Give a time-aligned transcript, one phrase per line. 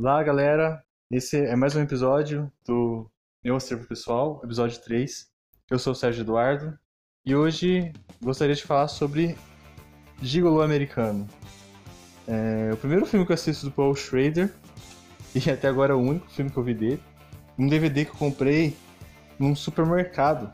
[0.00, 0.80] Olá, galera.
[1.10, 3.10] Esse é mais um episódio do
[3.42, 5.26] meu acervo pessoal, episódio 3.
[5.68, 6.78] Eu sou o Sérgio Eduardo
[7.26, 7.92] e hoje
[8.22, 9.36] gostaria de falar sobre
[10.22, 11.26] Gigolo Americano.
[12.28, 14.54] É o primeiro filme que eu assisto do Paul Schrader
[15.34, 17.02] e até agora é o único filme que eu vi dele.
[17.58, 18.76] Um DVD que eu comprei
[19.36, 20.48] num supermercado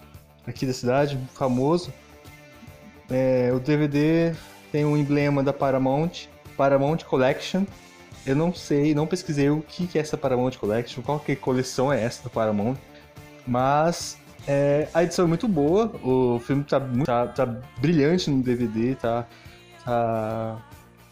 [0.47, 1.93] aqui da cidade, famoso.
[3.11, 4.35] É, o DVD
[4.73, 7.67] tem um emblema da Paramount, Paramount Collection,
[8.27, 12.03] eu não sei, não pesquisei o que é essa Paramount Collection, qual que coleção é
[12.03, 12.77] essa da Paramount,
[13.47, 17.47] mas é, a edição é muito boa, o filme tá, muito, tá, tá
[17.79, 19.27] brilhante no DVD, tá,
[19.85, 20.59] tá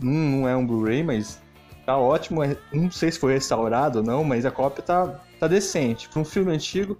[0.00, 1.38] não, não é um Blu-ray, mas
[1.84, 5.46] tá ótimo, é, não sei se foi restaurado ou não, mas a cópia tá, tá
[5.46, 6.08] decente.
[6.08, 6.96] Para um filme antigo,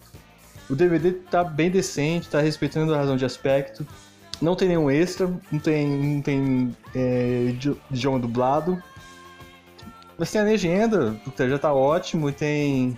[0.69, 3.87] o DVD tá bem decente, tá respeitando a razão de aspecto,
[4.41, 7.55] não tem nenhum extra, não tem, não tem é,
[7.90, 8.83] idioma dublado,
[10.23, 12.96] mas tem a legenda, já tá ótimo e tem.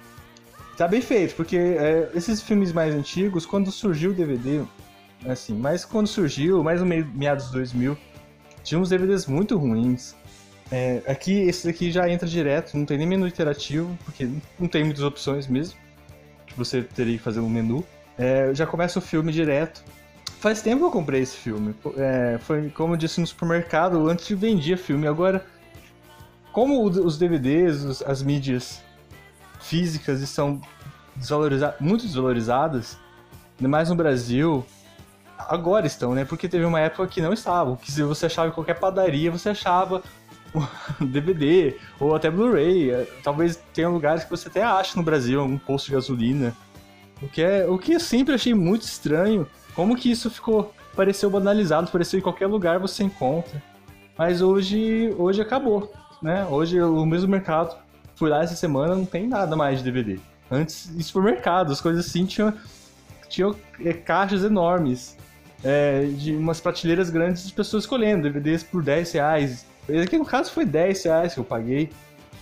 [0.77, 4.63] Tá bem feito, porque é, esses filmes mais antigos, quando surgiu o DVD,
[5.27, 7.97] assim, mas quando surgiu, mais no meio, meados de 2000,
[8.63, 10.15] tinha uns DVDs muito ruins.
[10.71, 14.29] É, aqui, esse daqui já entra direto, não tem nem menu interativo, porque
[14.61, 15.79] não tem muitas opções mesmo.
[16.45, 17.83] Que você teria que fazer um menu.
[18.19, 19.83] É, já começa o filme direto.
[20.41, 21.75] Faz tempo que eu comprei esse filme.
[21.97, 25.07] É, foi, como eu disse, no supermercado, antes vendia filme.
[25.07, 25.47] Agora,
[26.55, 28.81] como os DVDs, as mídias
[29.61, 30.63] físicas estão
[31.17, 32.97] desvalorizadas, muito desvalorizadas,
[33.59, 34.65] ainda mais no Brasil,
[35.37, 36.25] agora estão, né?
[36.25, 39.49] Porque teve uma época que não estavam, que se você achava em qualquer padaria, você
[39.49, 40.01] achava
[41.01, 43.05] DVD ou até Blu-ray.
[43.25, 46.55] Talvez tenha lugares que você até acha no Brasil, algum posto de gasolina.
[47.21, 49.45] O que, é, o que eu sempre achei muito estranho,
[49.75, 53.61] como que isso ficou, pareceu banalizado, pareceu em qualquer lugar você encontra.
[54.17, 55.93] Mas hoje, hoje acabou
[56.25, 56.47] né?
[56.51, 57.77] Hoje o mesmo mercado,
[58.17, 60.19] fui lá essa semana, não tem nada mais de DVD.
[60.51, 62.53] Antes, em supermercado, as coisas assim tinham,
[63.29, 63.55] tinham
[63.85, 65.17] é, caixas enormes.
[65.63, 69.67] É, de umas prateleiras grandes de pessoas escolhendo DVDs por 10 reais.
[70.03, 71.91] Aqui no caso foi 10 reais que eu paguei.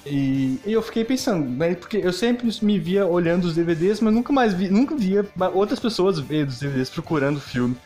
[0.05, 4.13] E, e, eu fiquei pensando, né, porque eu sempre me via olhando os DVDs, mas
[4.13, 7.77] nunca mais vi, nunca via outras pessoas vendo os DVDs procurando filme.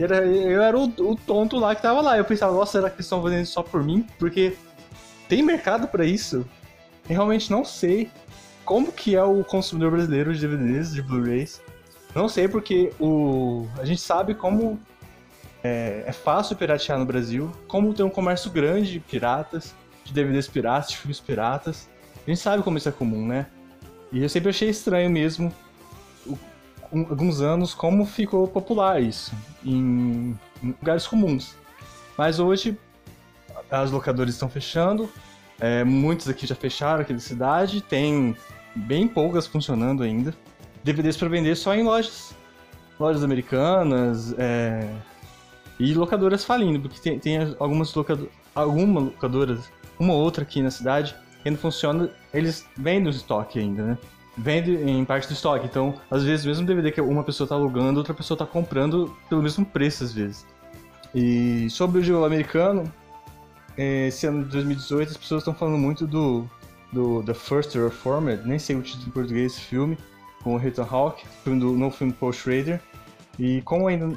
[0.00, 2.18] Era, eu era o, o, tonto lá que tava lá.
[2.18, 4.04] Eu pensava, nossa, será que eles estão fazendo isso só por mim?
[4.18, 4.56] Porque
[5.32, 6.46] tem mercado para isso?
[7.08, 8.10] Eu realmente não sei
[8.66, 11.62] como que é o consumidor brasileiro de DVDs, de Blu-rays.
[12.14, 14.78] Não sei porque o a gente sabe como
[15.64, 20.48] é, é, fácil piratear no Brasil, como tem um comércio grande de piratas, de DVDs
[20.48, 21.88] piratas, de filmes piratas.
[22.26, 23.46] A gente sabe como isso é comum, né?
[24.12, 25.50] E eu sempre achei estranho mesmo,
[26.92, 29.32] alguns anos, como ficou popular isso
[29.64, 31.56] em lugares comuns.
[32.18, 32.76] Mas hoje
[33.72, 35.08] as locadoras estão fechando,
[35.58, 38.36] é, muitos aqui já fecharam aqui da cidade, tem
[38.74, 40.34] bem poucas funcionando ainda.
[40.84, 42.34] DVDs para vender só em lojas,
[42.98, 44.88] lojas americanas é,
[45.78, 50.70] e locadoras falindo, porque tem, tem algumas locadoras, algumas locadoras, uma ou outra aqui na
[50.70, 53.98] cidade que ainda funciona, eles vendem o estoque ainda, né?
[54.36, 57.98] Vende em parte do estoque, então às vezes mesmo DVD que uma pessoa está alugando,
[57.98, 60.46] outra pessoa está comprando pelo mesmo preço às vezes.
[61.14, 62.90] E sobre o americano,
[63.76, 66.48] esse ano de 2018 as pessoas estão falando muito do,
[66.92, 69.96] do The First Reformed, nem sei o título em português desse filme,
[70.42, 72.80] com o Ethan Hawke, filme do novo filme Paul Schrader.
[73.38, 74.16] E como ainda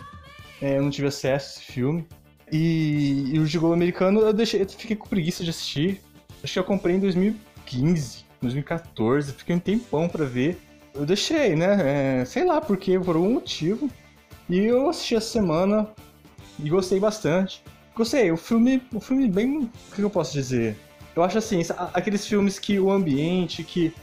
[0.61, 2.05] é, eu não tive acesso a esse filme,
[2.51, 6.01] e, e o Gigolo Americano eu, deixei, eu fiquei com preguiça de assistir.
[6.43, 10.59] Acho que eu comprei em 2015, 2014, fiquei um tempão pra ver.
[10.93, 12.21] Eu deixei, né?
[12.21, 13.89] É, sei lá porque, por algum motivo.
[14.49, 15.89] E eu assisti essa semana
[16.59, 17.63] e gostei bastante.
[17.95, 19.71] Gostei, o filme, o filme bem.
[19.91, 20.77] O que eu posso dizer?
[21.15, 21.61] Eu acho assim,
[21.93, 23.93] aqueles filmes que o ambiente, que,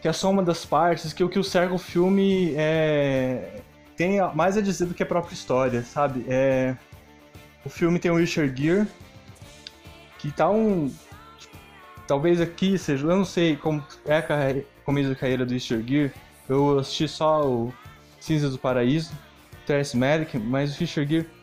[0.00, 3.60] que a soma das partes, que o que o cerca o filme é,
[3.94, 6.24] tem mais a dizer do que a própria história, sabe?
[6.28, 6.74] É,
[7.62, 8.88] o filme tem o Richard Gere,
[10.18, 10.90] que tá um.
[12.06, 13.06] Talvez aqui seja.
[13.06, 16.12] Eu não sei como é a começo da carreira do Richard Gere.
[16.48, 17.74] Eu assisti só o
[18.18, 19.12] Cinzas do Paraíso,
[19.66, 21.35] Terence Malick, mas o Richard Gere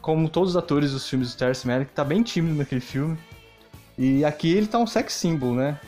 [0.00, 3.18] como todos os atores dos filmes do Terrence Malick, tá bem tímido naquele filme.
[3.96, 5.78] E aqui ele tá um sex symbol, né?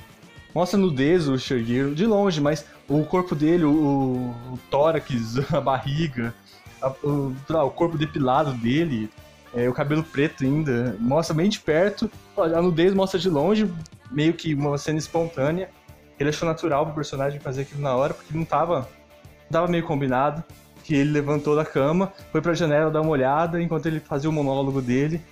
[0.55, 6.35] Mostra nudez o Shagiro de longe, mas o corpo dele, o, o tórax, a barriga,
[6.83, 9.09] a, o, o, corpo depilado dele,
[9.55, 12.11] é, o cabelo preto ainda, mostra bem de perto.
[12.37, 13.73] A nudez mostra de longe,
[14.11, 15.71] meio que uma cena espontânea.
[16.19, 18.81] Ele achou natural pro personagem fazer aquilo na hora, porque não tava,
[19.45, 20.45] não tava meio combinado
[20.91, 24.33] que ele levantou da cama, foi pra janela dar uma olhada enquanto ele fazia o
[24.33, 25.23] monólogo dele.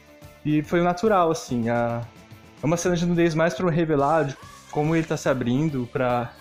[0.45, 1.69] E foi natural, assim.
[1.69, 2.01] A...
[2.63, 4.37] É uma cena de nudez mais pra revelar
[4.71, 6.33] como ele tá se abrindo pra,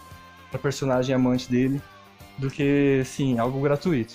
[0.51, 1.81] pra personagem amante dele,
[2.37, 4.13] do que, assim, algo gratuito.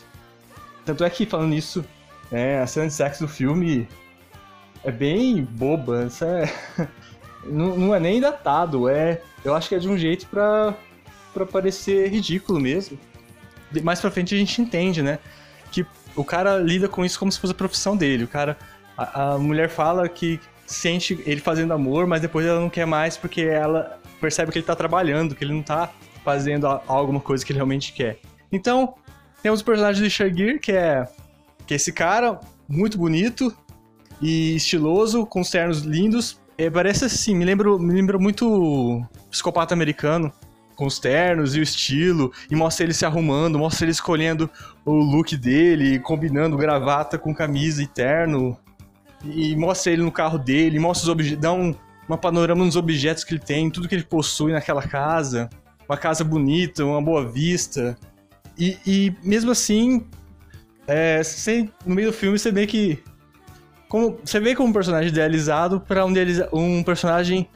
[0.85, 1.85] Tanto é que, falando nisso,
[2.31, 3.89] é, a cena de sexo do filme
[4.85, 6.05] é bem boba.
[6.05, 6.45] Isso é...
[7.45, 9.21] não, não é nem datado, é.
[9.45, 10.77] Eu acho que é de um jeito pra,
[11.35, 12.97] pra parecer ridículo mesmo.
[13.83, 15.19] Mais pra frente a gente entende, né?
[15.71, 18.25] Que o cara lida com isso como se fosse a profissão dele.
[18.25, 18.57] O cara.
[18.97, 23.17] A, a mulher fala que sente ele fazendo amor, mas depois ela não quer mais
[23.17, 25.91] porque ela percebe que ele tá trabalhando, que ele não tá
[26.25, 28.19] fazendo alguma coisa que ele realmente quer.
[28.51, 28.95] Então,
[29.43, 31.09] temos o personagem de Shagir, que é,
[31.67, 32.39] que é esse cara
[32.69, 33.55] muito bonito
[34.21, 40.33] e estiloso, com ternos lindos, é, parece assim, me lembra, me lembra muito psicopata americano,
[40.75, 44.51] com os ternos e o estilo, e mostra ele se arrumando, mostra ele escolhendo
[44.85, 48.57] o look dele, combinando gravata com camisa e terno,
[49.25, 51.75] e mostra ele no carro dele, mostra os objetos, dá um,
[52.09, 55.49] uma panorama nos objetos que ele tem, tudo que ele possui naquela casa,
[55.89, 57.97] uma casa bonita, uma boa vista,
[58.59, 60.07] e, e mesmo assim,
[60.87, 61.21] é,
[61.87, 63.03] no meio do filme você vê que
[63.89, 66.13] como, você vê como um personagem idealizado para um,
[66.53, 67.47] um personagem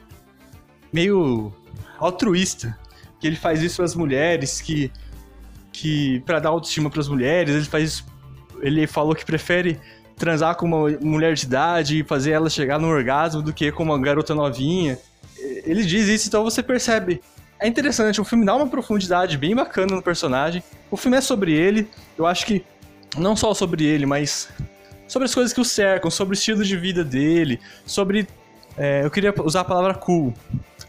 [0.93, 1.51] meio
[1.97, 2.77] altruísta.
[3.19, 4.91] Que ele faz isso para as mulheres, que,
[5.71, 8.05] que para dar autoestima para as mulheres, ele faz isso,
[8.61, 9.79] ele falou que prefere
[10.15, 13.83] transar com uma mulher de idade e fazer ela chegar no orgasmo do que com
[13.83, 14.97] uma garota novinha.
[15.39, 17.21] Ele diz isso, então você percebe.
[17.59, 20.63] É interessante, o filme dá uma profundidade bem bacana no personagem.
[20.91, 21.87] O filme é sobre ele,
[22.17, 22.63] eu acho que
[23.17, 24.49] não só sobre ele, mas
[25.07, 28.27] sobre as coisas que o cercam, sobre o estilo de vida dele, sobre.
[28.77, 30.33] É, eu queria usar a palavra cool.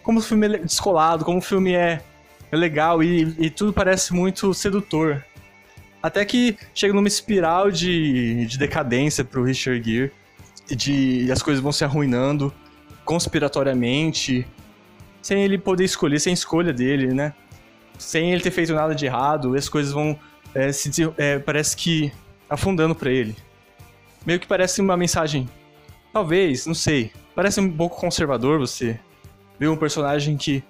[0.03, 2.03] Como o filme é descolado, como o filme é,
[2.51, 5.25] é legal e, e tudo parece muito sedutor.
[6.03, 10.13] Até que chega numa espiral de, de decadência pro Richard Gere,
[10.71, 12.53] de as coisas vão se arruinando
[13.05, 14.47] conspiratoriamente,
[15.21, 17.35] sem ele poder escolher, sem escolha dele, né?
[17.99, 20.19] Sem ele ter feito nada de errado, as coisas vão
[20.55, 22.13] é, se é, parece que
[22.49, 23.35] afundando para ele
[24.29, 25.49] meio que parece uma mensagem.
[26.13, 27.11] Talvez, não sei.
[27.35, 29.01] Parece um pouco conservador você
[29.59, 30.63] ver um personagem que,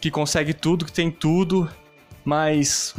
[0.00, 1.68] que consegue tudo, que tem tudo,
[2.24, 2.94] mas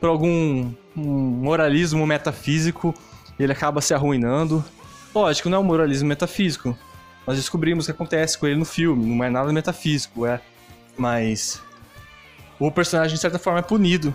[0.00, 2.94] por algum um moralismo metafísico
[3.38, 4.64] ele acaba se arruinando.
[5.14, 6.76] Lógico, não é um moralismo metafísico.
[7.26, 10.40] Nós descobrimos o que acontece com ele no filme, não é nada metafísico, é.
[10.96, 11.60] Mas
[12.58, 14.14] o personagem, de certa forma, é punido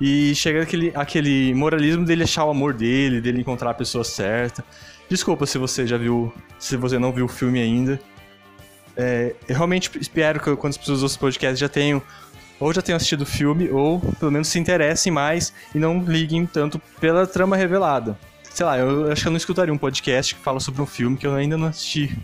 [0.00, 4.64] e chega aquele, aquele moralismo dele achar o amor dele, dele encontrar a pessoa certa.
[5.08, 8.00] Desculpa se você já viu, se você não viu o filme ainda.
[8.96, 12.02] É, eu realmente espero que quando as pessoas ouçam podcast já tenham,
[12.58, 16.46] ou já tenham assistido o filme, ou pelo menos se interessem mais e não liguem
[16.46, 18.18] tanto pela trama revelada.
[18.50, 21.16] Sei lá, eu acho que eu não escutaria um podcast que fala sobre um filme
[21.16, 22.16] que eu ainda não assisti.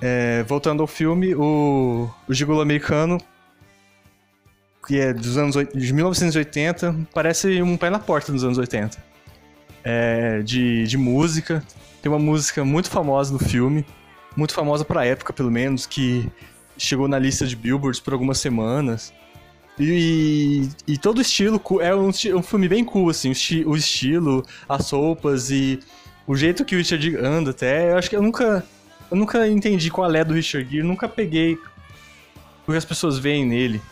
[0.00, 3.18] É, voltando ao filme, o, o Gigolo Americano
[4.86, 8.96] que é dos anos de 1980, parece um pé na porta dos anos 80.
[9.82, 11.62] É, de, de música.
[12.02, 13.84] Tem uma música muito famosa no filme,
[14.36, 16.30] muito famosa pra época, pelo menos, que
[16.76, 19.12] chegou na lista de Billboards por algumas semanas.
[19.78, 24.44] E, e, todo o estilo é um, um, filme bem cool, assim, o, o, estilo,
[24.68, 25.80] as roupas e
[26.26, 27.90] o jeito que o Richard anda até.
[27.90, 28.64] Eu acho que eu nunca,
[29.10, 31.58] eu nunca entendi qual é do Richard Gere, nunca peguei
[32.66, 33.82] o que as pessoas veem nele.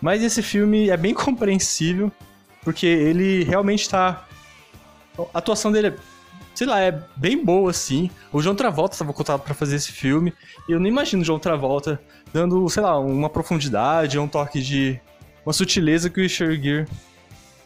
[0.00, 2.12] Mas esse filme é bem compreensível,
[2.62, 4.26] porque ele realmente tá.
[5.34, 5.94] A atuação dele é,
[6.54, 8.10] sei lá, é bem boa, assim.
[8.32, 10.32] O João Travolta estava contado para fazer esse filme,
[10.68, 12.00] e eu nem imagino o João Travolta
[12.32, 15.00] dando, sei lá, uma profundidade, um toque de.
[15.44, 16.88] uma sutileza que o Richard Gere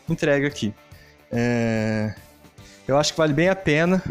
[0.08, 0.72] entrega aqui.
[1.30, 2.14] É...
[2.86, 4.02] Eu acho que vale bem a pena.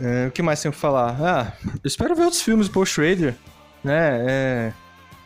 [0.00, 0.26] É...
[0.28, 1.16] O que mais tenho que falar?
[1.20, 3.34] Ah, eu espero ver outros filmes do Paul Schrader,
[3.82, 4.24] né?
[4.28, 4.72] É...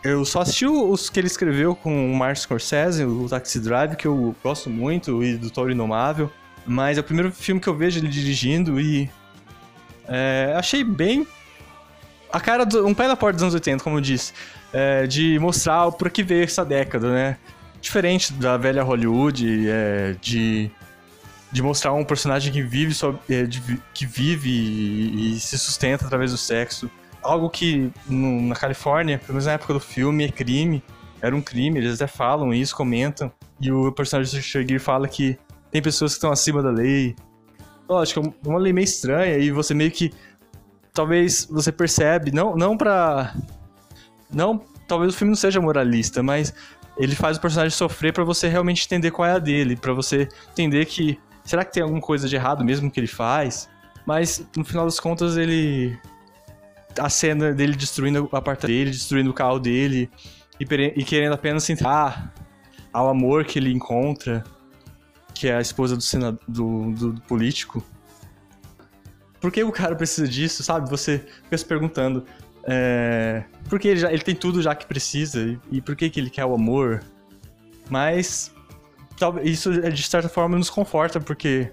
[0.03, 4.07] Eu só assisti os que ele escreveu com o Martin Scorsese, o Taxi Drive, que
[4.07, 6.31] eu gosto muito, e do Toro Inomável.
[6.67, 9.11] Mas é o primeiro filme que eu vejo ele dirigindo e.
[10.07, 11.27] É, achei bem.
[12.33, 12.87] A cara do.
[12.87, 14.33] Um pé na porta dos anos 80, como eu disse.
[14.73, 17.37] É, de mostrar por que veio essa década, né?
[17.81, 20.71] Diferente da velha Hollywood, é, de.
[21.53, 26.05] De mostrar um personagem que vive, só, é, de, que vive e, e se sustenta
[26.05, 26.91] através do sexo
[27.25, 30.83] algo que no, na Califórnia, pelo menos na época do filme, é crime.
[31.21, 33.33] Era um crime, eles até falam isso, comentam.
[33.59, 35.39] E o personagem do Shagir fala que
[35.75, 37.17] tem pessoas que estão acima da lei.
[37.89, 40.13] Lógico, é uma lei meio estranha e você meio que.
[40.93, 43.35] Talvez você percebe, não, não pra.
[44.33, 44.65] Não.
[44.87, 46.55] Talvez o filme não seja moralista, mas
[46.97, 50.29] ele faz o personagem sofrer para você realmente entender qual é a dele, para você
[50.53, 51.19] entender que.
[51.43, 53.69] Será que tem alguma coisa de errado mesmo que ele faz?
[54.07, 55.99] Mas no final das contas ele
[56.97, 60.09] a cena dele destruindo o apartamento dele, destruindo o carro dele
[60.61, 60.65] e,
[60.97, 62.33] e querendo apenas entrar
[62.93, 64.45] ao amor que ele encontra,
[65.35, 67.85] que é a esposa do, senado, do, do, político.
[69.41, 70.89] Por que o cara precisa disso, sabe?
[70.89, 72.25] Você fica se perguntando.
[72.67, 76.19] É, porque ele, já, ele tem tudo já que precisa e, e por que, que
[76.19, 77.03] ele quer o amor?
[77.91, 78.51] Mas
[79.43, 81.71] isso de certa forma nos conforta porque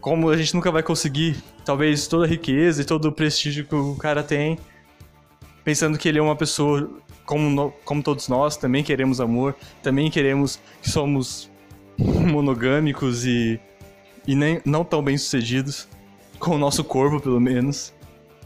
[0.00, 3.74] como a gente nunca vai conseguir talvez toda a riqueza e todo o prestígio que
[3.74, 4.58] o cara tem,
[5.62, 6.90] pensando que ele é uma pessoa
[7.26, 11.50] como, como todos nós, também queremos amor, também queremos que somos
[12.30, 13.60] monogâmicos e,
[14.26, 15.88] e nem, não tão bem sucedidos,
[16.38, 17.92] com o nosso corpo pelo menos.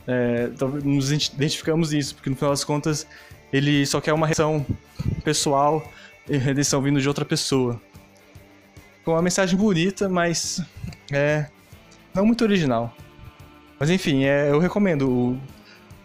[0.07, 0.51] É,
[0.83, 3.07] nos identificamos nisso, porque no final das contas
[3.53, 4.67] ele só quer uma reação
[5.23, 5.87] pessoal
[6.29, 7.81] e redenção vindo de outra pessoa.
[9.05, 10.61] Com uma mensagem bonita, mas
[11.13, 11.47] é
[12.15, 12.95] não muito original.
[13.79, 15.41] Mas enfim, é, eu recomendo o,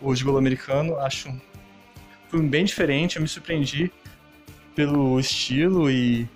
[0.01, 1.39] o Gigolo americano, acho um
[2.29, 3.91] filme bem diferente, eu me surpreendi
[4.75, 6.27] pelo estilo e,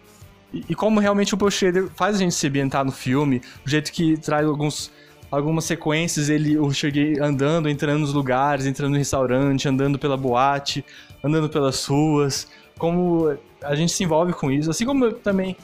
[0.54, 3.92] e, como realmente o Paul Schrader faz a gente se ambientar no filme, o jeito
[3.92, 4.92] que traz alguns
[5.32, 10.84] algumas sequências, ele eu cheguei andando, entrando nos lugares, entrando no restaurante, andando pela boate,
[11.24, 15.56] andando pelas ruas, como a gente se envolve com isso, assim como eu, também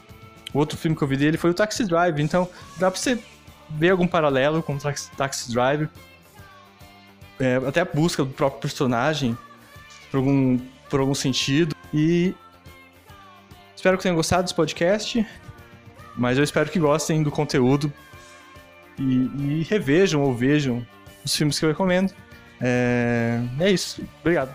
[0.54, 3.20] o outro filme que eu vi dele foi o Taxi Drive, então dá pra você
[3.70, 5.90] ver algum paralelo com o Taxi, Taxi Drive.
[7.40, 9.38] É, até a busca do próprio personagem
[10.10, 10.58] por algum,
[10.90, 11.76] por algum sentido.
[11.94, 12.34] E
[13.78, 15.26] espero que tenham gostado desse podcast.
[16.18, 17.94] Mas eu espero que gostem do conteúdo
[19.00, 19.30] e,
[19.60, 20.86] e revejam ou vejam
[21.24, 22.12] os filmes que eu recomendo.
[22.60, 24.04] É, é isso.
[24.22, 24.54] Obrigado.